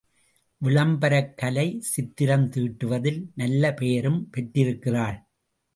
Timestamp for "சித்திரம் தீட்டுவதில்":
1.81-3.21